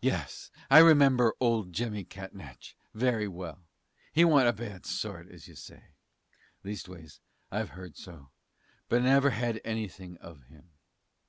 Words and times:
Yes, 0.00 0.50
I 0.68 0.78
remember 0.80 1.32
'old 1.38 1.72
Jemmy 1.72 2.02
Catnach' 2.04 2.74
very 2.92 3.28
well; 3.28 3.68
he 4.12 4.24
wa'n't 4.24 4.48
a 4.48 4.52
bad 4.52 4.84
sort, 4.84 5.30
as 5.30 5.46
you 5.46 5.54
say; 5.54 5.94
leastways, 6.64 7.20
I've 7.52 7.68
heard 7.70 7.96
so, 7.96 8.30
but 8.88 9.02
I 9.02 9.04
never 9.04 9.30
had 9.30 9.60
anything 9.64 10.16
of 10.16 10.42
him. 10.46 10.70